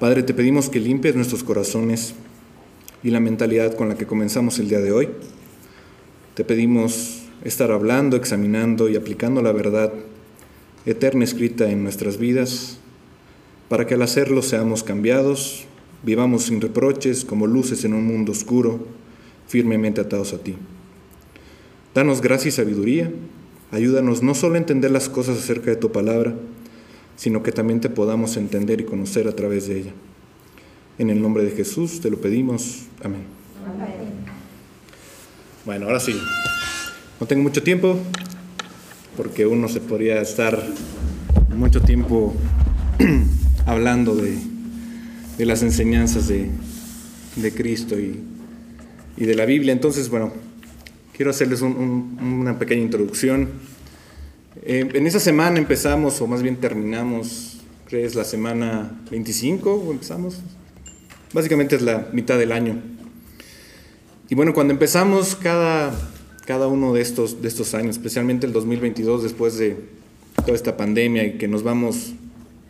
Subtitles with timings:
[0.00, 2.14] Padre, te pedimos que limpies nuestros corazones
[3.02, 5.10] y la mentalidad con la que comenzamos el día de hoy.
[6.32, 9.92] Te pedimos estar hablando, examinando y aplicando la verdad
[10.86, 12.78] eterna escrita en nuestras vidas,
[13.68, 15.66] para que al hacerlo seamos cambiados,
[16.02, 18.86] vivamos sin reproches como luces en un mundo oscuro,
[19.48, 20.56] firmemente atados a ti.
[21.94, 23.12] Danos gracia y sabiduría,
[23.70, 26.34] ayúdanos no solo a entender las cosas acerca de tu palabra,
[27.20, 29.92] sino que también te podamos entender y conocer a través de ella.
[30.98, 32.84] En el nombre de Jesús te lo pedimos.
[33.04, 33.24] Amén.
[35.66, 36.18] Bueno, ahora sí.
[37.20, 37.98] No tengo mucho tiempo,
[39.18, 40.66] porque uno se podría estar
[41.54, 42.34] mucho tiempo
[43.66, 44.38] hablando de,
[45.44, 46.48] las enseñanzas de,
[47.54, 48.24] Cristo y,
[49.18, 49.74] de la Biblia.
[49.74, 50.32] Entonces, bueno,
[51.14, 53.50] quiero hacerles una pequeña introducción.
[54.62, 60.40] Eh, en esa semana empezamos, o más bien terminamos, ¿crees la semana 25 o empezamos?
[61.32, 62.78] Básicamente es la mitad del año.
[64.28, 65.92] Y bueno, cuando empezamos cada,
[66.44, 69.76] cada uno de estos, de estos años, especialmente el 2022, después de
[70.44, 72.12] toda esta pandemia y que nos vamos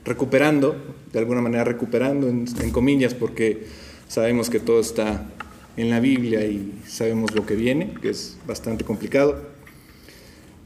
[0.04, 0.76] recuperando,
[1.12, 3.66] de alguna manera recuperando en, en comillas, porque
[4.06, 5.28] sabemos que todo está
[5.76, 9.42] en la Biblia y sabemos lo que viene, que es bastante complicado,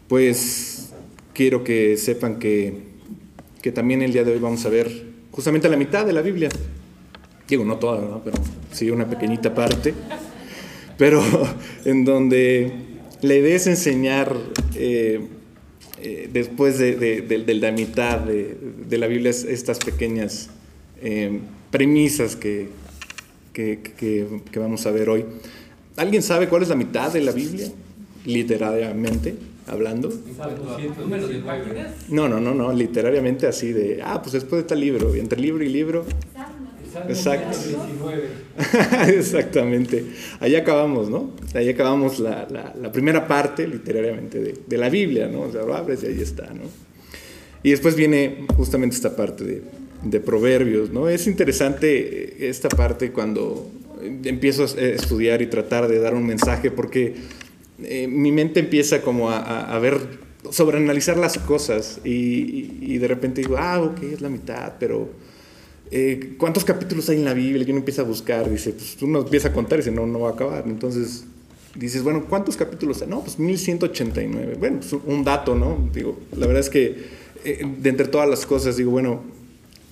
[0.07, 0.74] pues
[1.35, 2.73] quiero que sepan que,
[3.61, 4.91] que, también el día de hoy vamos a ver
[5.33, 6.49] justamente la mitad de la Biblia.
[7.47, 8.39] Digo, no toda, pero
[8.73, 9.93] sí una pequeñita parte.
[10.97, 11.23] Pero
[11.85, 12.73] en donde
[13.21, 14.35] la idea es enseñar,
[14.77, 15.21] eh,
[16.01, 20.51] eh, después de, de, la mitad de, la Biblia, estas pequeñas
[21.03, 21.41] eh,
[21.71, 22.69] premisas que,
[23.53, 25.25] que, que vamos a ver hoy.
[25.97, 27.69] ¿Alguien sabe cuál es la mitad de la Biblia?
[28.25, 29.35] Literariamente
[29.67, 30.13] hablando.
[32.09, 35.65] No, no, no, no, literariamente así de, ah, pues después de tal libro, entre libro
[35.65, 36.05] y libro.
[37.09, 37.59] Exacto.
[39.09, 40.05] Exactamente.
[40.41, 41.33] Ahí acabamos, ¿no?
[41.55, 42.47] Ahí acabamos la,
[42.81, 45.43] la, primera parte, literariamente, de, de, la Biblia, ¿no?
[45.43, 46.63] O sea, lo abres y ahí está, ¿no?
[47.65, 49.63] Y después viene justamente esta parte de,
[50.05, 51.09] de Proverbios, ¿no?
[51.09, 53.71] Es interesante esta parte cuando
[54.25, 57.15] empiezo a estudiar y tratar de dar un mensaje, porque
[57.83, 59.99] eh, mi mente empieza como a, a, ver,
[60.51, 65.09] sobreanalizar las cosas y, de repente digo, ah, ok, es la mitad, pero
[65.91, 67.65] eh, ¿cuántos capítulos hay en la Biblia?
[67.67, 70.21] Y uno empieza a buscar, dice, pues uno empieza a contar y dice, no, no
[70.21, 70.65] va a acabar.
[70.67, 71.25] Entonces
[71.75, 73.09] dices, bueno, ¿cuántos capítulos hay?
[73.09, 74.57] No, pues 1189.
[74.59, 75.89] Bueno, pues un dato, ¿no?
[75.93, 76.97] Digo, la verdad es que
[77.45, 79.23] eh, de entre todas las cosas, digo, bueno,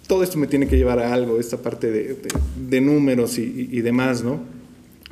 [0.07, 2.17] todo esto me tiene que llevar a algo, esta parte de,
[2.69, 4.41] de, números y, y demás, ¿no?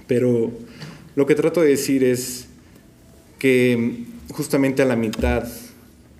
[0.06, 0.50] Pero
[1.16, 2.49] lo que trato de decir es,
[3.40, 5.48] que justamente a la mitad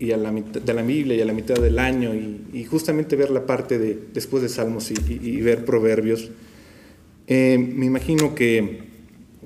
[0.01, 3.15] y a la mitad de la Biblia y a la mitad del año y, justamente
[3.15, 6.31] ver la parte de después de Salmos y, ver Proverbios,
[7.27, 8.81] eh, me imagino que,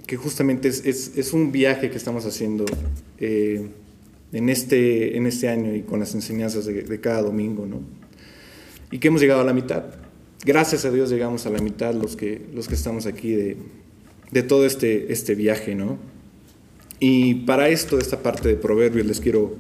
[0.07, 2.65] que justamente es, es, un viaje que estamos haciendo
[3.19, 3.69] eh,
[4.33, 7.81] en, este, en este año y con las enseñanzas de, cada domingo, ¿no?
[8.93, 9.85] Y que hemos llegado a la mitad.
[10.45, 13.57] Gracias a Dios llegamos a la mitad los que, los que estamos aquí de,
[14.31, 16.14] de todo este, este viaje, ¿no?
[17.01, 19.55] Y para esto, esta parte de Proverbios, les quiero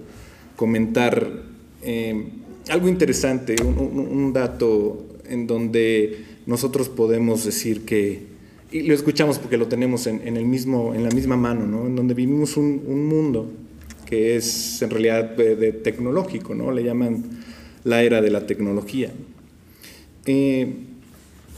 [0.57, 1.43] comentar
[1.83, 2.25] eh,
[2.69, 8.23] algo interesante, un, dato en donde nosotros podemos decir que,
[8.71, 11.87] y lo escuchamos porque lo tenemos en, el mismo, en la misma mano, ¿no?
[11.87, 13.51] en donde vivimos un, mundo
[14.07, 16.71] que es en realidad de, tecnológico, ¿no?
[16.71, 17.25] le llaman
[17.85, 19.13] la era de la tecnología.
[20.27, 20.73] Eh,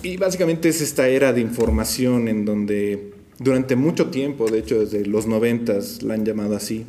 [0.03, 5.05] y básicamente es esta era de información en donde durante mucho tiempo, de hecho desde
[5.05, 6.87] los noventas la han llamado así.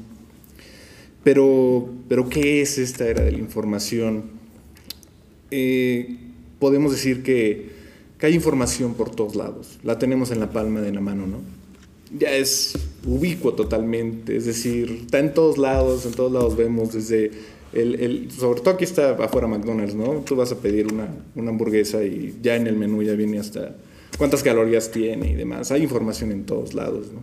[1.23, 4.23] Pero, pero ¿qué es esta era de la información?
[5.51, 6.17] Eh,
[6.59, 7.69] podemos decir que,
[8.17, 11.41] que, hay información por todos lados, la tenemos en la palma de la mano, ¿no?
[12.17, 17.31] Ya es ubicuo totalmente, es decir, está en todos lados, en todos lados vemos desde
[17.73, 20.23] el, el, sobre todo aquí está afuera McDonald's, ¿no?
[20.25, 23.75] Tú vas a pedir una, una hamburguesa y ya en el menú ya viene hasta
[24.17, 25.71] cuántas calorías tiene y demás.
[25.71, 27.21] Hay información en todos lados, ¿no?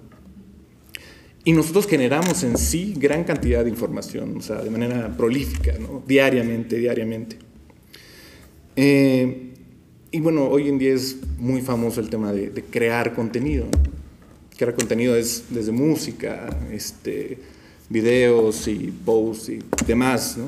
[1.47, 5.75] Y nosotros generamos en sí gran cantidad de información, o sea, de manera prolífica.
[6.07, 7.37] Diariamente, diariamente.
[8.77, 9.53] Eh,
[10.11, 13.67] y bueno, hoy en día es muy famoso el tema de, crear contenido.
[14.57, 17.37] Crear contenido es desde música, este,
[17.91, 20.47] videos y posts y demás, ¿no?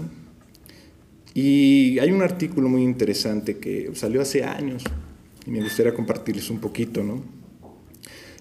[1.34, 4.84] Y hay un artículo muy interesante que salió hace años,
[5.46, 7.22] y me gustaría compartirles un poquito, ¿no?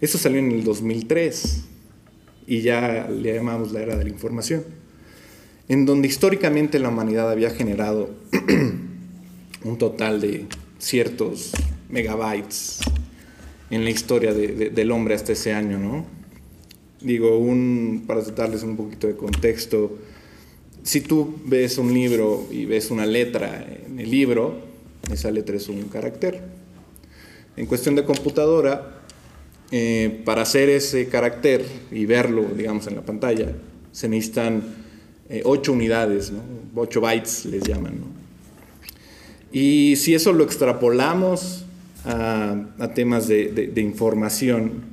[0.02, 1.63] Esto salió en el 2003
[2.48, 4.63] y ya le llamamos la era de la información,
[5.68, 8.10] en donde históricamente la humanidad había generado
[9.63, 10.48] un total de
[10.80, 11.52] ciertos
[11.90, 12.80] megabytes
[13.69, 16.06] en la historia del hombre hasta ese año, ¿no?
[17.02, 19.98] Digo, un, para darles un poquito de contexto,
[20.84, 24.60] si tú ves un libro y ves una letra en el libro,
[25.12, 26.55] esa letra es un carácter.
[27.57, 29.02] En cuestión de computadora,
[29.72, 33.54] eh, para hacer ese carácter y verlo, digamos, en la pantalla,
[33.92, 34.63] se necesitan
[35.44, 36.42] 8 eh, unidades, ¿no?
[36.75, 37.96] 8 bytes les llaman.
[38.00, 38.06] ¿no?
[39.52, 41.66] Y si eso lo extrapolamos
[42.04, 44.84] a, temas de, información,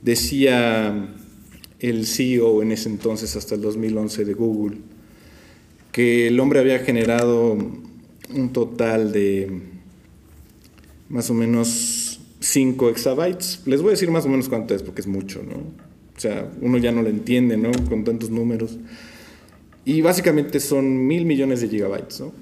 [0.00, 1.08] decía
[1.80, 4.78] el CEO en ese entonces, hasta el 2011 de Google,
[5.92, 7.58] que el hombre había generado
[8.32, 9.73] un total de
[11.08, 13.62] más o menos 5 exabytes.
[13.66, 15.56] Les voy a decir más o menos cuánto es, porque es mucho, ¿no?
[16.16, 17.72] O sea, uno ya no lo entiende, ¿no?
[17.88, 18.78] Con tantos números.
[19.84, 22.32] Y básicamente son mil millones de gigabytes, ¿no?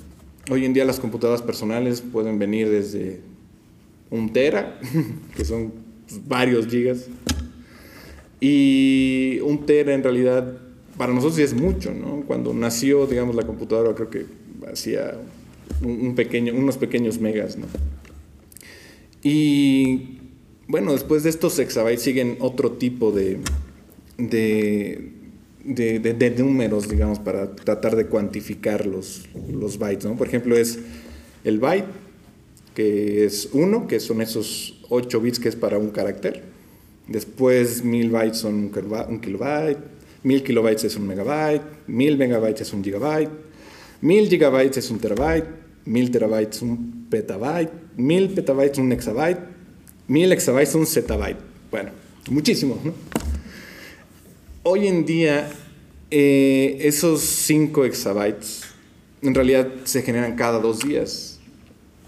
[0.51, 3.21] Hoy en día las computadoras personales pueden venir desde
[4.11, 4.79] un tera,
[5.37, 5.73] que son
[6.27, 7.07] varios gigas,
[8.41, 10.59] y un tera en realidad
[10.99, 12.23] para nosotros sí es mucho, ¿no?
[12.27, 14.27] Cuando nació, digamos, la computadora creo que
[14.71, 15.15] hacía
[15.81, 17.67] un pequeño, unos pequeños megas, ¿no?
[19.23, 20.19] Y
[20.67, 23.39] bueno, después de estos exabytes siguen otro tipo de,
[24.19, 25.13] de,
[25.65, 30.17] de, números, digamos, para tratar de cuantificar los, los bytes, ¿no?
[30.17, 30.79] Por ejemplo, es
[31.45, 31.87] el byte,
[32.75, 36.43] que es 1, que son esos 8 bits que es para un carácter.
[37.07, 39.79] Después 1000 bytes son un kilobyte,
[40.23, 43.31] 1000 kilobytes es un megabyte, 1000 megabytes es un gigabyte,
[44.01, 45.47] 1000 gigabytes es un terabyte,
[45.85, 49.41] 1000 terabytes un petabyte, 1000 petabytes un exabyte,
[50.09, 51.39] 1000 exabytes un zettabyte.
[51.71, 51.91] Bueno,
[52.31, 52.93] muchísimo, ¿no?
[54.65, 55.51] Hoy en día,
[56.11, 58.63] eh, esos 5 exabytes
[59.23, 61.39] en realidad se generan cada dos días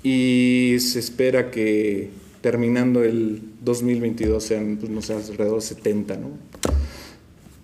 [0.02, 2.10] y se espera que
[2.40, 6.30] terminando el 2022 sean, pues, no sé, alrededor de 70, ¿no?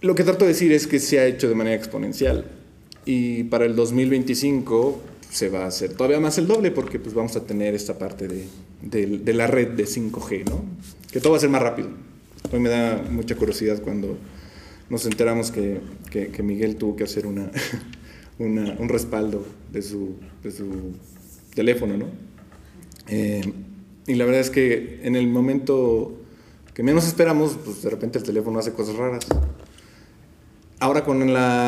[0.01, 2.47] Lo que trato de decir es que se ha hecho de manera exponencial
[3.05, 5.01] y para el 2025
[5.31, 8.29] se va a hacer todavía más el doble porque pues vamos a tener esta parte
[8.29, 8.47] de,
[8.83, 10.65] de la red de 5G, ¿no?
[11.11, 11.89] Que todo va a ser más rápido.
[12.53, 14.19] Hoy me da mucha curiosidad cuando
[14.89, 15.81] nos enteramos que,
[16.11, 17.51] que, Miguel tuvo que hacer una,
[18.39, 20.95] un respaldo de su, de su
[21.55, 22.07] teléfono, ¿no?
[23.09, 23.53] Eh,
[24.07, 26.17] y la verdad es que en el momento
[26.75, 29.27] que menos esperamos, pues de repente el teléfono hace cosas raras.
[30.81, 31.23] Ahora con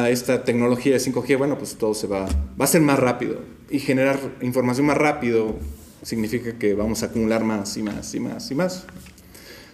[0.09, 2.27] esta tecnología de 5G, bueno, pues todo se va,
[2.59, 3.41] va a ser más rápido.
[3.71, 5.57] Y generar información más rápido
[6.03, 8.85] significa que vamos a acumular más y más y más y más.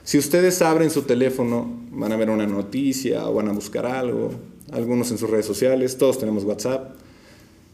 [0.02, 4.30] Si ustedes abren su teléfono, van a ver una noticia o van a buscar algo,
[4.72, 6.96] algunos en sus redes sociales, todos tenemos WhatsApp.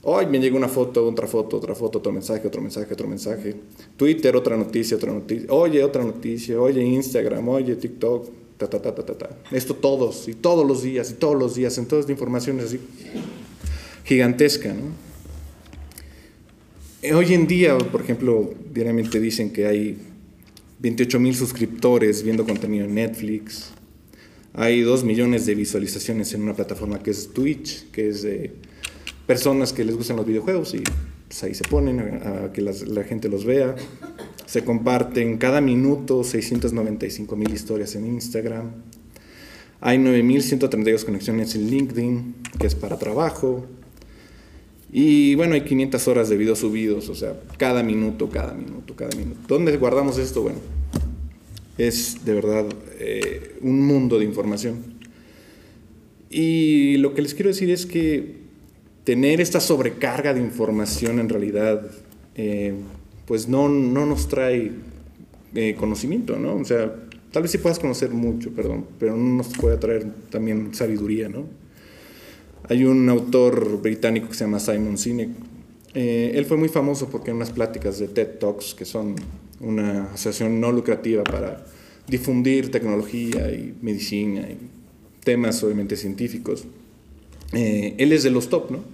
[0.02, 3.56] Hoy me llega una foto, otra foto, otra foto, otro mensaje, otro mensaje, otro mensaje.
[3.96, 5.46] Twitter, otra noticia, otra noticia.
[5.50, 6.60] Oye, otra noticia.
[6.60, 8.43] Oye, Instagram, oye, TikTok.
[9.50, 11.78] Esto todos, y todos los días, y todos los días.
[11.78, 12.80] Entonces, la información es así
[14.04, 15.04] gigantesca, ¿no?
[17.16, 19.98] Hoy en día, por ejemplo, diariamente dicen que hay
[20.78, 23.70] 28 mil suscriptores viendo contenido en Netflix.
[24.54, 28.52] Hay 2 millones de visualizaciones en una plataforma que es Twitch, que es de
[29.26, 30.82] personas que les gustan los videojuegos y
[31.28, 33.74] pues, ahí se ponen a, que la gente los vea.
[34.46, 38.70] Se comparten cada minuto 695 mil historias en Instagram.
[39.80, 43.66] Hay 9.132 conexiones en LinkedIn, que es para trabajo.
[44.90, 49.16] Y bueno, hay 500 horas de videos subidos, o sea, cada minuto, cada minuto, cada
[49.16, 49.40] minuto.
[49.48, 50.42] ¿Dónde guardamos esto?
[50.42, 50.58] Bueno,
[51.76, 52.66] es de verdad
[53.00, 54.94] eh, un mundo de información.
[56.30, 58.43] Y lo que les quiero decir es que
[59.04, 61.82] tener esta sobrecarga de información en realidad,
[62.34, 62.74] eh,
[63.26, 64.72] pues no, no, nos trae
[65.54, 66.56] eh, conocimiento, ¿no?
[66.56, 66.92] O sea,
[67.30, 71.44] tal vez sí puedas conocer mucho, perdón, pero no nos puede traer también sabiduría, ¿no?
[72.68, 75.28] Hay un autor británico que se llama Simon Sinek.
[75.92, 79.16] Eh, él fue muy famoso porque en unas pláticas de TED Talks, que son
[79.60, 81.64] una asociación no lucrativa para
[82.08, 84.56] difundir tecnología y medicina y
[85.22, 86.64] temas obviamente científicos,
[87.52, 88.93] él es de los top, ¿no?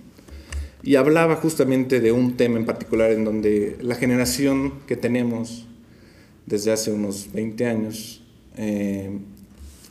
[0.83, 5.67] Y hablaba justamente de un tema en particular en donde la generación que tenemos
[6.47, 8.23] desde hace unos 20 años,
[8.57, 9.11] eh,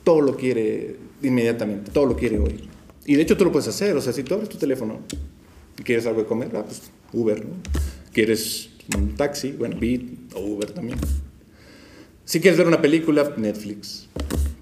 [0.03, 2.67] todo lo quiere inmediatamente, todo lo quiere hoy.
[3.05, 4.99] Y de hecho tú lo puedes hacer, o sea, si tú abres tu teléfono
[5.77, 6.81] y quieres algo de comer, ah, pues
[7.13, 7.55] Uber, ¿no?
[8.11, 10.01] Quieres un taxi, bueno, Beat
[10.33, 10.99] o Uber también.
[12.25, 14.07] Si quieres ver una película, Netflix.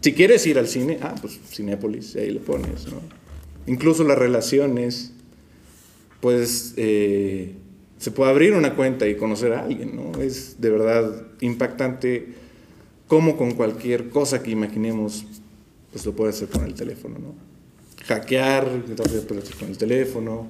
[0.02, 3.02] Si quieres ir al cine, ah, pues Cinépolis, ahí le pones, ¿no?
[3.66, 5.12] Incluso las relaciones,
[6.20, 7.56] puedes eh,
[7.98, 10.22] se puede abrir una cuenta y conocer a alguien, ¿no?
[10.22, 12.28] Es de verdad impactante
[13.08, 15.26] cómo con cualquier cosa que imaginemos,
[15.92, 17.36] pues lo puede hacer con el teléfono, ¿no?
[18.06, 18.84] Hackear,
[19.60, 20.48] con el teléfono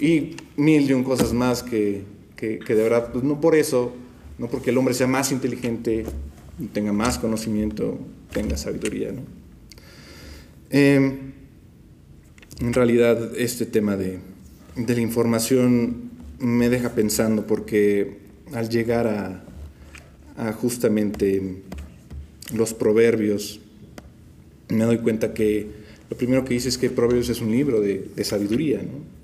[0.00, 2.04] y mil y un cosas más que,
[2.36, 3.92] que, de verdad, pues no por eso,
[4.38, 6.04] no porque el hombre sea más inteligente,
[6.72, 7.98] tenga más conocimiento,
[8.32, 9.22] tenga sabiduría, ¿no?
[10.70, 11.32] Em,
[12.60, 14.18] en realidad, este tema de,
[14.76, 18.18] de la información me deja pensando porque
[18.52, 19.06] al llegar
[20.36, 21.62] a, justamente
[22.52, 23.60] los proverbios,
[24.68, 25.68] me doy cuenta que
[26.10, 29.14] lo primero que dice es que Proverbios es un libro de, de sabiduría, ¿no?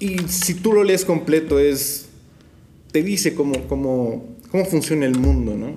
[0.00, 2.06] Y si tú lo lees completo es,
[2.92, 5.76] te dice cómo, cómo, cómo funciona el mundo, ¿no?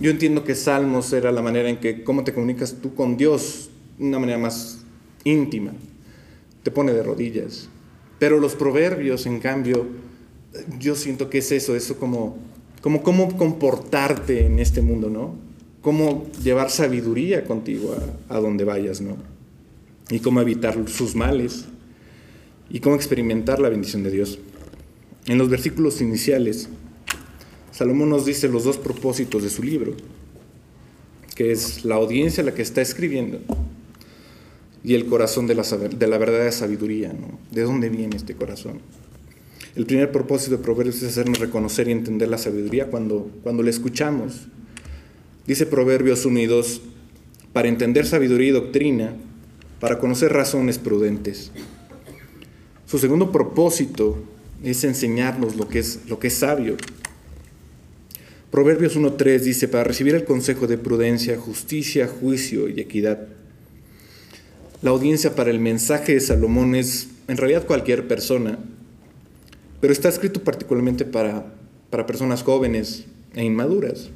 [0.00, 3.70] Yo entiendo que Salmos era la manera en que, cómo te comunicas tú con Dios,
[3.98, 4.80] una manera más
[5.24, 5.72] íntima,
[6.62, 7.68] te pone de rodillas.
[8.18, 9.86] Pero los proverbios, en cambio,
[10.78, 12.36] yo siento que es eso, eso como,
[12.80, 15.34] como cómo comportarte en este mundo, ¿no?
[15.80, 17.96] Cómo llevar sabiduría contigo
[18.28, 19.16] a, donde vayas, ¿no?
[20.10, 21.64] Y cómo evitar sus males
[22.70, 24.38] y cómo experimentar la bendición de Dios.
[25.26, 26.68] En los versículos iniciales,
[27.72, 29.94] Salomón nos dice los dos propósitos de su libro,
[31.34, 33.40] que es la audiencia a la que está escribiendo
[34.84, 37.12] y el corazón de la, de la verdadera sabiduría.
[37.50, 38.80] ¿De dónde viene este corazón?
[39.74, 43.70] El primer propósito de Proverbios es hacernos reconocer y entender la sabiduría cuando, cuando la
[43.70, 44.48] escuchamos.
[45.46, 46.82] Dice Proverbios 1 y 2,
[47.52, 49.14] para entender sabiduría y doctrina,
[49.80, 51.52] para conocer razones prudentes.
[52.86, 54.22] Su segundo propósito
[54.62, 56.76] es enseñarnos lo que es, lo que es sabio.
[58.50, 63.26] Proverbios 1.3 dice, para recibir el consejo de prudencia, justicia, juicio y equidad.
[64.82, 68.58] La audiencia para el mensaje de Salomón es en realidad cualquier persona,
[69.80, 71.54] pero está escrito particularmente para,
[71.88, 73.04] para personas jóvenes
[73.36, 74.10] e inmaduras.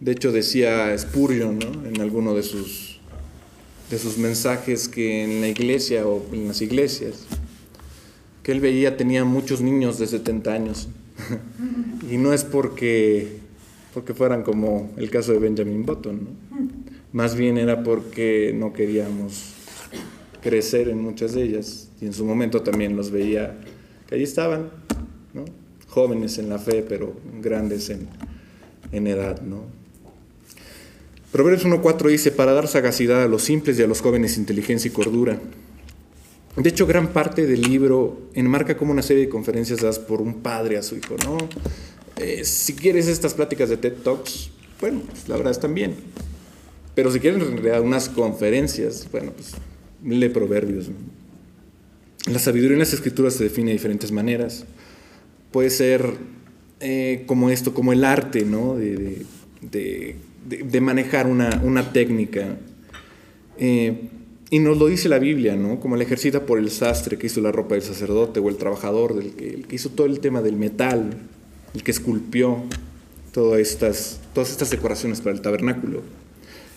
[0.00, 2.98] De hecho, decía Spurgeon en alguno de sus,
[3.92, 7.24] de sus mensajes que en la iglesia o en las iglesias,
[8.42, 10.88] que él veía tenía muchos niños de 70 años.
[12.10, 13.38] y no es porque,
[13.94, 16.81] porque fueran como el caso de Benjamin Button, ¿no?
[17.12, 19.52] Más bien era porque no queríamos
[20.42, 21.88] crecer en muchas de ellas.
[22.00, 23.58] Y en su momento también los veía
[24.08, 24.70] que allí estaban,
[25.88, 28.08] jóvenes en la fe, pero grandes en,
[28.92, 29.42] en edad.
[29.42, 29.64] ¿no?
[31.30, 34.92] Proverbios 1.4 dice, para dar sagacidad a los simples y a los jóvenes inteligencia y
[34.92, 35.38] cordura.
[36.56, 40.42] De hecho, gran parte del libro enmarca como una serie de conferencias dadas por un
[40.42, 41.16] padre a su hijo.
[41.24, 41.38] ¿no?
[42.16, 44.50] Eh, si quieres estas pláticas de TED Talks,
[44.80, 45.94] bueno, pues la verdad están bien.
[46.94, 49.52] Pero si quieren en realidad unas conferencias, bueno, pues
[50.04, 50.90] lee proverbios.
[52.30, 54.64] La sabiduría en las escrituras se define de diferentes maneras.
[55.50, 56.14] Puede ser
[56.80, 58.76] eh, como esto, como el arte, ¿no?
[58.76, 59.24] De,
[59.60, 62.56] de, de, manejar una, una técnica.
[63.58, 64.08] Eh,
[64.50, 65.80] y nos lo dice la Biblia, ¿no?
[65.80, 69.14] Como el ejercita por el sastre que hizo la ropa del sacerdote, o el trabajador,
[69.14, 71.10] del que, el hizo todo el tema del metal,
[71.74, 72.62] el que esculpió
[73.32, 76.02] todas estas, todas estas decoraciones para el tabernáculo.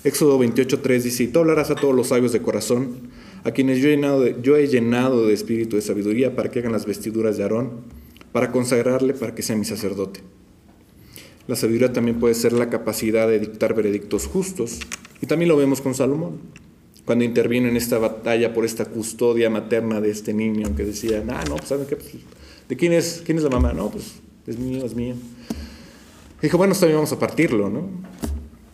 [0.06, 3.10] Éxodo 28.3 dice, y tú hablarás a todos los sabios de corazón,
[3.44, 7.44] a quienes yo he, llenado de, espíritu de sabiduría para que hagan las vestiduras de
[7.44, 7.72] Aarón,
[8.32, 10.22] para consagrarle para que sea mi sacerdote.
[11.48, 14.80] La sabiduría también puede ser la capacidad de dictar veredictos justos,
[15.24, 16.40] y también lo vemos con Salomón,
[17.04, 21.44] cuando interviene en esta batalla por esta custodia materna de este niño, que decía, ah,
[21.50, 21.96] no, pues ¿saben qué?
[21.96, 22.12] Pues,
[22.70, 23.74] ¿De quién es, quién es la mamá?
[23.74, 24.14] No, pues
[24.46, 25.16] es mío, es mío.
[26.44, 27.90] dijo, bueno, también vamos a partirlo, ¿no?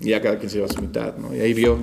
[0.01, 1.35] Y ya cada quien se lleva su mitad, ¿no?
[1.35, 1.77] Y ahí vio,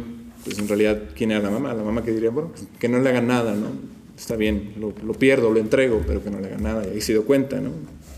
[0.45, 1.75] pues en realidad, quién era la mamá.
[1.75, 3.69] La mamá que diría, bueno, pues, que no le hagan nada, ¿no?
[4.17, 6.85] Está bien, lo, lo, pierdo, lo entrego, pero que no le hagan nada.
[6.87, 7.71] Y ahí se dio cuenta, ¿no?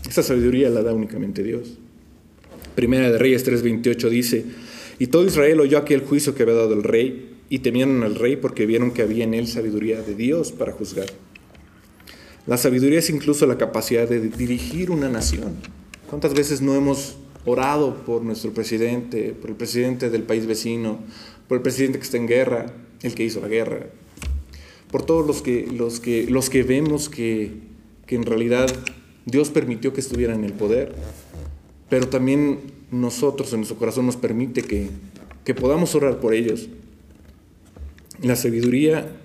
[0.09, 1.77] Esa sabiduría la da únicamente Dios.
[2.75, 4.45] Primera de Reyes 3:28 dice,
[4.97, 8.37] y todo Israel oyó aquel juicio que había dado el rey, y temieron al rey
[8.37, 11.07] porque vieron que había en él sabiduría de Dios para juzgar.
[12.47, 15.55] La sabiduría es incluso la capacidad de dirigir una nación.
[16.09, 20.99] ¿Cuántas veces no hemos orado por nuestro presidente, por el presidente del país vecino,
[21.47, 23.87] por el presidente que está en guerra, el que hizo la guerra,
[24.91, 27.53] por todos los que, los que, los que vemos que,
[28.05, 28.67] que en realidad
[29.25, 30.93] Dios permitió que estuvieran en el poder,
[31.89, 32.59] pero también
[32.91, 34.89] nosotros en nuestro corazón nos permite que,
[35.43, 36.67] que podamos orar por ellos.
[38.21, 39.17] La sabiduría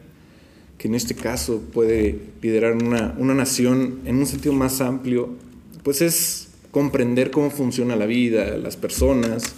[0.79, 5.31] que en este caso puede liderar una, una nación en un sentido más amplio,
[5.83, 6.46] pues es
[6.77, 9.55] comprender cómo funciona la vida, las personas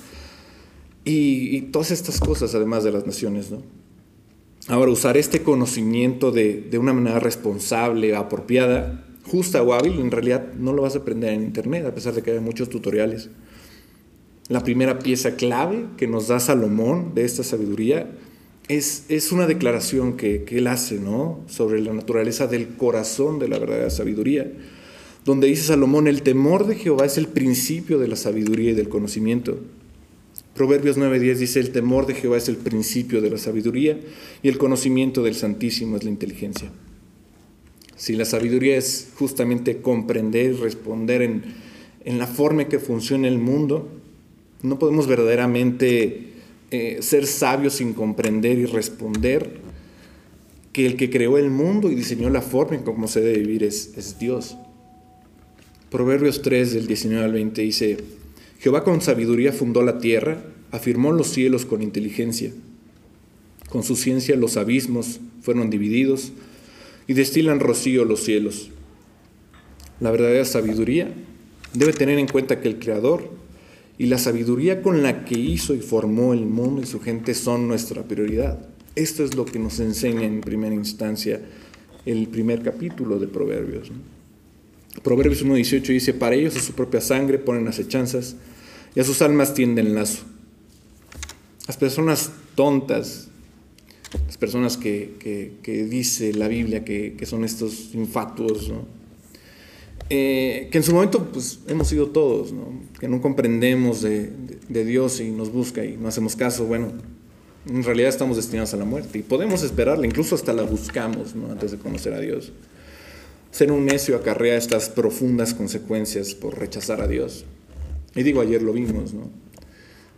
[1.05, 3.51] y, todas estas cosas, además de las naciones.
[3.51, 3.61] ¿no?
[4.69, 10.53] Ahora, usar este conocimiento de, de una manera responsable, apropiada, justa o hábil, en realidad
[10.61, 13.31] no lo vas a aprender en internet, a pesar de que hay muchos tutoriales.
[14.49, 18.13] La primera pieza clave que nos da Salomón de esta sabiduría
[18.69, 21.41] es, es una declaración que, que, él hace ¿no?
[21.49, 24.53] sobre la naturaleza del corazón de la verdadera sabiduría,
[25.25, 28.89] donde dice Salomón, el temor de Jehová es el principio de la sabiduría y del
[28.89, 29.59] conocimiento.
[30.55, 33.99] Proverbios 9:10 dice, el temor de Jehová es el principio de la sabiduría
[34.43, 36.71] y el conocimiento del Santísimo es la inteligencia.
[37.97, 41.43] Si la sabiduría es justamente comprender y responder en,
[42.05, 43.89] en la forma en que funciona el mundo,
[44.63, 46.33] no podemos verdaderamente
[46.71, 49.61] eh, ser sabios sin comprender y responder
[50.73, 53.65] que el que creó el mundo y diseñó la forma en cómo se debe vivir
[53.65, 54.57] es, es Dios.
[55.91, 57.97] Proverbios 3 del 19 al 20 dice,
[58.61, 62.53] Jehová con sabiduría fundó la tierra, afirmó los cielos con inteligencia.
[63.71, 66.33] Con su ciencia los abismos fueron divididos
[67.07, 68.69] y destilan rocío los cielos.
[70.01, 71.11] La verdadera sabiduría
[71.73, 73.31] debe tener en cuenta que el Creador
[73.97, 77.67] y la sabiduría con la que hizo y formó el mundo y su gente son
[77.67, 78.59] nuestra prioridad.
[78.95, 81.41] Esto es lo que nos enseña en primera instancia
[82.05, 83.91] el primer capítulo de Proverbios.
[85.03, 88.37] Proverbios 1.18 dice, para ellos a su propia sangre ponen acechanzas
[88.95, 90.25] y a sus almas tienden lazo.
[91.67, 93.29] Las personas tontas
[94.27, 95.59] las personas que,
[95.91, 98.73] dice la Biblia que, son estos infatuos,
[100.11, 102.55] eh, que en su momento pues, hemos sido todos,
[102.99, 104.33] que no comprendemos de,
[104.69, 106.93] Dios y nos busca y no hacemos caso, bueno,
[107.69, 111.73] en realidad estamos destinados a la muerte y podemos esperarla, incluso hasta la buscamos antes
[111.73, 112.53] de conocer a Dios.
[113.51, 117.45] Ser un necio acarrea estas profundas consecuencias por rechazar a Dios.
[118.15, 119.31] Y digo, ayer lo vimos, ¿no?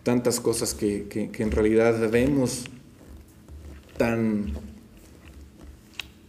[0.02, 2.64] Tantas cosas que, que en realidad vemos
[4.00, 4.54] tan,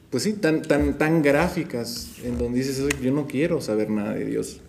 [0.09, 4.25] pues sí, tan, tan, tan gráficas, en donde dices, yo no quiero saber nada de
[4.25, 4.59] Dios.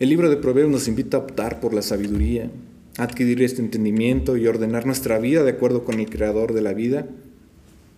[0.00, 2.50] El libro de Proverbios nos invita a optar por la sabiduría,
[2.98, 7.06] adquirir este entendimiento y ordenar nuestra vida de acuerdo con el creador de la vida,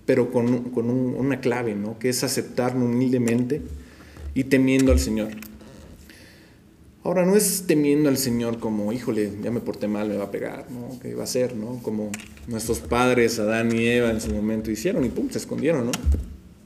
[0.08, 1.98] pero con, con una clave, ¿no?
[1.98, 3.60] que es aceptarnos humildemente
[4.32, 5.32] y temiendo al Señor.
[7.04, 10.30] Ahora, no es temiendo al Señor como, híjole, ya me porté mal, me va a
[10.30, 10.98] pegar, ¿no?
[11.02, 11.80] ¿Qué va a ser, no?
[11.82, 12.10] Como
[12.46, 15.92] nuestros padres, Adán y Eva, en su momento hicieron y pum, se escondieron, ¿no?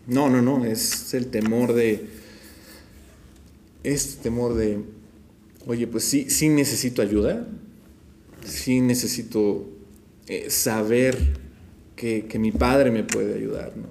[0.07, 2.07] No, no, no, es el temor de,
[3.83, 4.79] este temor de,
[5.67, 7.45] oye, pues sí, sí necesito ayuda,
[8.45, 9.69] sí necesito
[10.29, 11.42] eh, saber
[12.03, 13.87] que, que mi padre me puede ayudar, ¿no?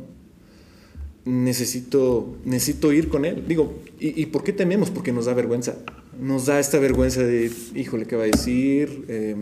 [1.24, 3.46] Necesito, necesito ir con él.
[3.48, 4.90] Digo, ¿y, ¿y por qué tememos?
[4.90, 5.78] Porque nos da vergüenza
[6.20, 9.06] nos da esta vergüenza de, híjole, ¿qué va a decir?
[9.08, 9.36] Eh,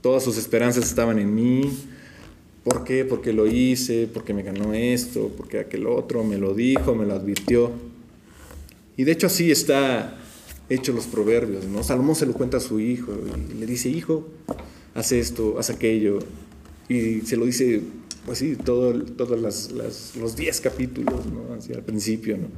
[0.00, 1.70] todas sus esperanzas estaban en mí.
[2.64, 3.04] ¿Por qué?
[3.04, 7.14] Porque lo hice, porque me ganó esto, porque aquel otro me lo dijo, me lo
[7.14, 7.70] advirtió.
[8.96, 10.18] Y de hecho así está
[10.68, 11.82] hecho los proverbios, ¿no?
[11.82, 13.12] Salomón se lo cuenta a su hijo
[13.50, 14.28] y le dice, hijo,
[14.94, 16.18] haz esto, haz aquello.
[16.88, 17.80] Y se lo dice,
[18.26, 18.96] pues sí, todos
[20.16, 21.54] los 10 capítulos, ¿no?
[21.54, 22.48] Así al principio, ¿no?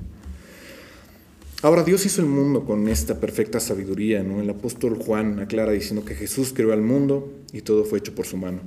[1.63, 4.41] Ahora Dios hizo el mundo con esta perfecta sabiduría, ¿no?
[4.41, 8.27] El apóstol Juan aclara diciendo que Jesús creó al mundo y todo fue hecho por
[8.27, 8.61] su mano.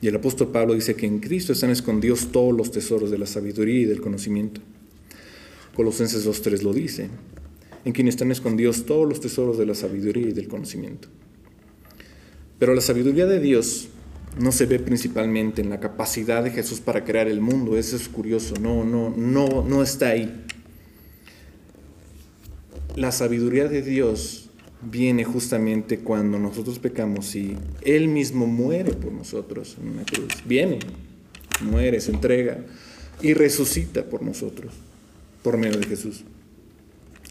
[0.00, 3.26] Y el apóstol Pablo dice que en Cristo están escondidos todos los tesoros de la
[3.26, 4.62] sabiduría y del conocimiento.
[5.74, 7.10] Colosenses 2.3 lo dice,
[7.84, 11.08] en quien están escondidos todos los tesoros de la sabiduría y del conocimiento.
[12.58, 13.88] Pero la sabiduría de Dios
[14.38, 18.08] no se ve principalmente en la capacidad de Jesús para crear el mundo, eso es
[18.08, 20.44] curioso, no, no, no, no está ahí
[22.96, 24.48] la sabiduría de Dios
[24.82, 30.32] viene justamente cuando nosotros pecamos y Él mismo muere por nosotros en una cruz.
[30.44, 30.78] Viene,
[31.60, 32.58] muere, se entrega
[33.20, 34.72] y resucita por nosotros,
[35.42, 36.24] por medio de Jesús.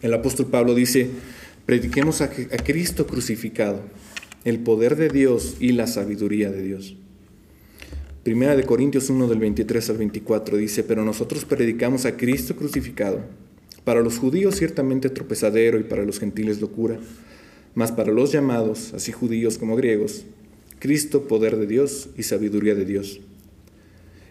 [0.02, 1.10] El apóstol Pablo dice,
[1.65, 3.82] prediquemos a, a Cristo crucificado,
[4.46, 6.96] el poder de Dios y la sabiduría de Dios.
[8.24, 13.22] Primera de Corintios 1 del 23 al 24 dice, pero nosotros predicamos a Cristo crucificado
[13.84, 17.00] para los judíos ciertamente tropezadero y para los gentiles locura,
[17.74, 20.26] mas para los llamados, así judíos como griegos,
[20.80, 23.22] Cristo poder de Dios y sabiduría de Dios.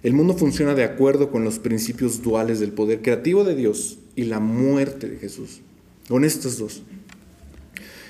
[0.05, 4.25] El mundo funciona de acuerdo con los principios duales del poder creativo de Dios y
[4.25, 5.61] la muerte de Jesús.
[6.09, 6.83] Con estos dos.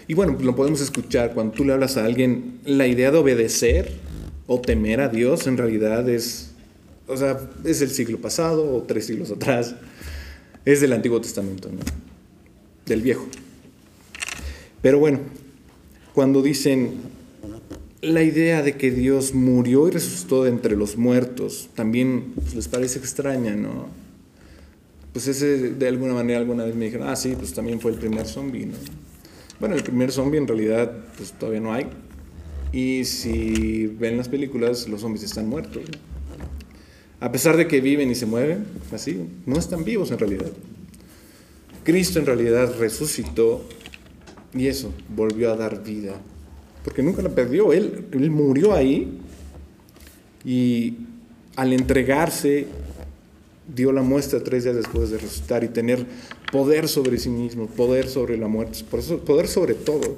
[0.06, 3.92] Y bueno, lo podemos escuchar cuando tú le hablas a alguien, la idea de obedecer
[4.46, 6.50] o temer a Dios en realidad es,
[7.06, 9.74] o sea, es el siglo pasado o tres siglos atrás
[10.64, 11.80] es del Antiguo Testamento, ¿no?
[12.86, 13.26] del Viejo.
[14.82, 15.20] Pero bueno,
[16.14, 16.92] cuando dicen
[18.02, 22.98] la idea de que Dios murió y resucitó entre los muertos, también pues, les parece
[22.98, 23.88] extraña, ¿no?
[25.14, 27.98] pues ese de alguna manera alguna vez me dijeron, ah, sí, pues también fue el
[27.98, 28.74] primer zombie, ¿no?
[29.64, 31.86] Bueno, el primer zombie en realidad pues todavía no hay.
[32.70, 35.84] Y si ven las películas, los zombies están muertos.
[37.18, 40.52] A pesar de que viven y se mueven, así, no están vivos en realidad.
[41.82, 43.66] Cristo en realidad resucitó
[44.52, 46.12] y eso, volvió a dar vida.
[46.84, 47.72] Porque nunca la perdió.
[47.72, 49.18] Él, él murió ahí
[50.44, 50.98] y
[51.56, 52.66] al entregarse
[53.74, 56.04] dio la muestra tres días después de resucitar y tener
[56.54, 58.84] poder sobre sí mismo, poder sobre la muerte,
[59.26, 60.16] poder sobre todo.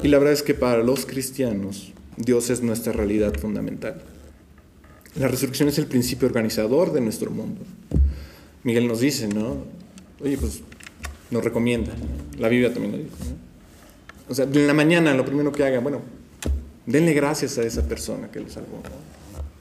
[0.00, 4.00] Y la verdad es que para los cristianos Dios es nuestra realidad fundamental.
[5.16, 7.62] La resurrección es el principio organizador de nuestro mundo.
[8.62, 9.56] Miguel nos dice, ¿no?
[10.20, 10.60] Oye, pues
[11.32, 11.92] nos recomienda.
[12.38, 13.34] La Biblia también lo dice.
[14.28, 16.00] O sea, en la mañana lo primero que haga, bueno,
[16.86, 18.84] denle gracias a esa persona que lo salvó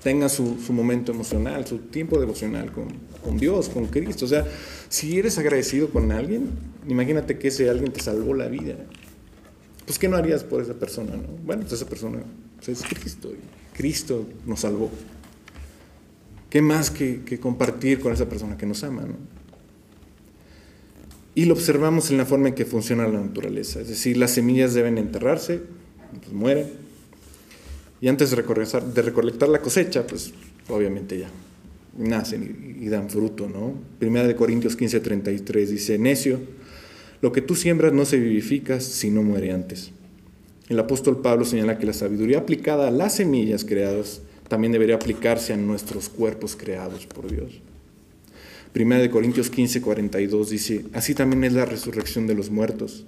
[0.04, 4.26] tenga su, momento emocional, su tiempo devocional con, Dios, con Cristo.
[4.26, 4.46] O sea,
[4.90, 6.50] si eres agradecido con alguien,
[6.88, 8.76] imagínate que ese alguien te salvó la vida.
[9.86, 11.16] Pues, ¿qué no harías por esa persona?
[11.16, 11.28] No?
[11.46, 12.20] Bueno, pues esa persona
[12.58, 14.90] pues, es Cristo y Cristo nos salvó.
[16.50, 19.02] ¿Qué más que, compartir con esa persona que nos ama?
[19.02, 19.16] ¿no?
[21.36, 23.82] Y lo observamos en la forma en que funciona la naturaleza.
[23.82, 25.62] Es decir, las semillas deben enterrarse,
[26.22, 26.87] pues mueren
[28.00, 30.34] y antes de recolectar, la cosecha, pues
[30.70, 31.30] obviamente ya
[31.98, 33.74] nacen y, dan fruto, ¿no?
[33.98, 36.40] Primera de Corintios 15, 33 dice, necio,
[37.22, 39.92] lo que tú siembras no se vivifica si no muere antes.
[40.70, 45.54] El apóstol Pablo señala que la sabiduría aplicada a las semillas creadas también debería aplicarse
[45.54, 47.62] a nuestros cuerpos creados por Dios.
[48.74, 53.06] Primera de Corintios 15, 42 dice, así también es la resurrección de los muertos.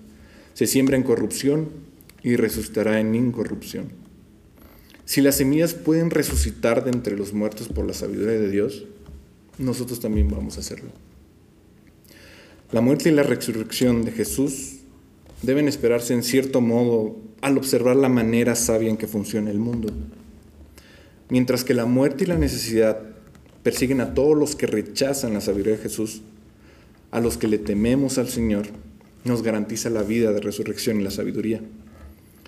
[0.56, 1.70] Se siembra en corrupción
[2.24, 4.09] y resucitará en incorrupción.
[5.10, 8.86] Si las semillas pueden resucitar de entre los muertos por la sabiduría de Dios,
[9.58, 10.92] nosotros también vamos a hacerlo.
[12.72, 14.82] La muerte y la resurrección de Jesús
[15.42, 19.92] deben esperarse en cierto modo al observar la manera sabia en que funciona el mundo.
[21.30, 23.02] Mientras que la muerte y la necesidad
[23.64, 26.22] persiguen a todos los que rechazan la sabiduría de Jesús,
[27.10, 28.68] a los que le tememos al Señor,
[29.24, 31.62] nos garantiza la vida de resurrección y la sabiduría.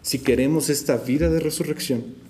[0.03, 2.21] Si queremos esta vida de resurrección,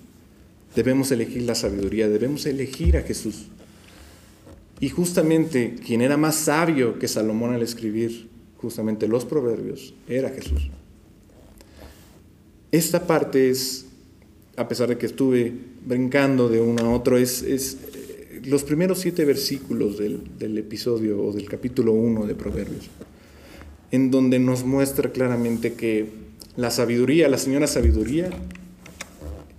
[0.74, 3.48] Debemos elegir la sabiduría, debemos elegir a Jesús.
[4.80, 10.70] Y justamente quien era más sabio que Salomón al escribir justamente los proverbios era Jesús.
[12.70, 13.86] Esta parte es,
[14.56, 15.52] a pesar de que estuve
[15.84, 21.22] brincando de uno a otro, es, es eh, los primeros siete versículos del, del episodio
[21.22, 22.88] o del capítulo 1 de Proverbios,
[23.90, 26.06] en donde nos muestra claramente que
[26.56, 28.30] la sabiduría, la señora sabiduría,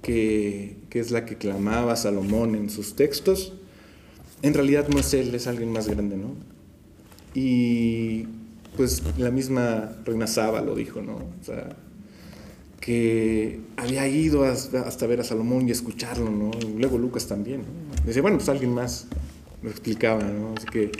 [0.02, 3.54] que, es la que clamaba Salomón en sus textos,
[4.42, 6.36] en realidad no es él, es alguien más grande, ¿no?
[7.34, 8.26] Y
[8.76, 11.16] pues la misma Reina Saba lo dijo, ¿no?
[11.16, 11.76] O sea,
[12.80, 16.52] que había ido hasta, ver a Salomón y escucharlo, ¿no?
[16.60, 18.06] Y luego Lucas también, ¿no?
[18.06, 19.08] Decía, bueno, pues alguien más
[19.62, 20.54] lo explicaba, ¿no?
[20.58, 20.92] Así que,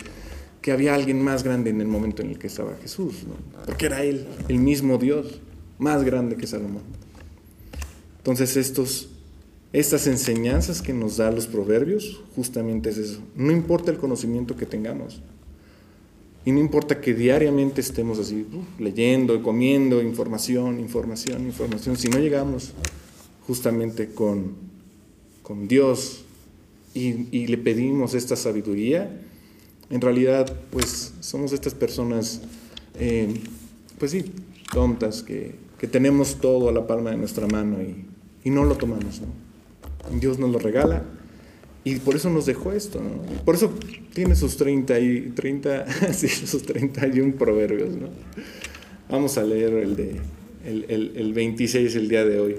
[0.62, 3.36] que había alguien más grande en el momento en el que estaba Jesús, ¿no?
[3.66, 5.42] Porque era él, el mismo Dios,
[5.78, 6.84] más grande que Salomón.
[8.20, 9.10] Entonces estos,
[9.74, 13.20] estas enseñanzas que nos da los proverbios, justamente es eso.
[13.36, 15.22] No importa el conocimiento que tengamos.
[16.46, 18.46] Y no importa que diariamente estemos así,
[18.78, 21.98] leyendo, comiendo información, información, información.
[21.98, 22.74] Si no llegamos
[23.48, 24.54] justamente con,
[25.42, 26.24] con Dios
[26.94, 29.22] y, le pedimos esta sabiduría,
[29.90, 32.42] en realidad pues somos estas personas,
[33.00, 33.34] eh,
[33.98, 34.26] pues sí,
[34.72, 38.06] tontas, que, que tenemos todo a la palma de nuestra mano y,
[38.44, 39.22] y no lo tomamos.
[39.22, 39.53] ¿no?
[40.12, 41.04] Dios nos lo regala
[41.84, 43.02] y por eso nos dejó esto.
[43.46, 43.74] Por eso
[44.14, 47.90] tiene sus 30, y, 30, sí, sus 31 proverbios.
[49.10, 50.22] Vamos a leer el, de,
[50.66, 52.56] el, el, el 26 el día de hoy.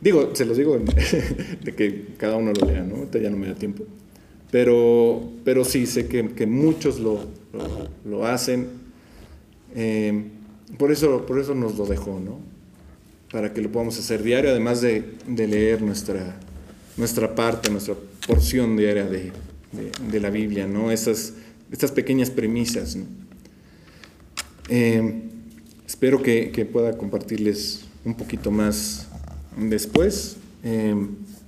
[0.00, 0.78] Digo, se los digo
[1.64, 2.96] de que cada uno lo lea, ¿no?
[2.96, 3.84] Ahorita ya no me da tiempo.
[4.50, 7.26] Pero, pero sí, sé que, que muchos lo,
[8.04, 8.68] lo, hacen.
[9.74, 10.24] Eh,
[10.78, 12.38] por, eso, por eso nos lo dejó, ¿no?
[13.30, 16.38] para que lo podamos hacer diario, además de, leer nuestra,
[16.96, 17.94] nuestra parte, nuestra
[18.26, 19.32] porción diaria de,
[20.20, 20.90] la Biblia, ¿no?
[20.90, 21.34] Esas,
[21.70, 22.96] estas pequeñas premisas.
[24.68, 25.22] Eh,
[25.86, 29.08] espero que, pueda compartirles un poquito más
[29.56, 30.36] después.
[30.64, 30.94] Eh,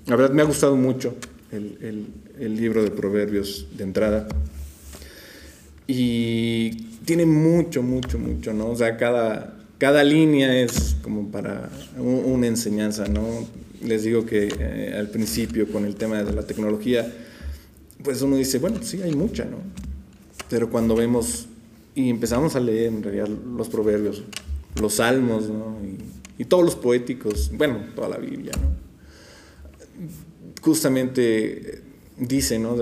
[0.07, 1.15] la verdad me ha gustado mucho
[1.51, 2.07] el,
[2.39, 4.29] el libro de Proverbios de entrada.
[5.87, 6.71] Y
[7.05, 8.69] tiene mucho, mucho, mucho, ¿no?
[8.69, 13.25] O sea, cada, cada línea es como para una enseñanza, ¿no?
[13.83, 17.12] Les digo que eh, al principio con el tema de la tecnología,
[18.03, 19.59] pues uno dice, bueno, sí, hay mucha, ¿no?
[20.51, 21.47] Pero cuando vemos
[21.95, 24.23] y empezamos a leer en realidad los proverbios,
[24.81, 25.79] los salmos, ¿no?
[25.85, 28.88] y, y, todos los poéticos, bueno, toda la Biblia, ¿no?
[30.61, 31.83] justamente
[32.19, 32.77] dice, ¿no?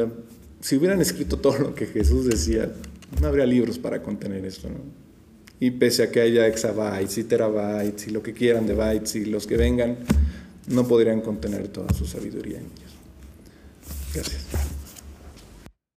[0.61, 2.73] si hubieran escrito todo lo que Jesús decía,
[3.21, 4.81] no habría libros para contener esto, ¿no?
[5.59, 9.25] Y pese a que haya exabytes y terabytes y lo que quieran de bytes y
[9.25, 9.97] los que vengan,
[10.69, 12.93] no podrían contener toda su sabiduría en ellos.
[14.15, 14.66] Gracias.